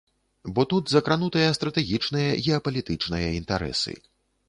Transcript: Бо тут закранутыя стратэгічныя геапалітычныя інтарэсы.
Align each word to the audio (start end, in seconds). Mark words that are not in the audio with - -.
Бо 0.55 0.61
тут 0.71 0.93
закранутыя 0.95 1.53
стратэгічныя 1.59 2.35
геапалітычныя 2.49 3.27
інтарэсы. 3.39 3.93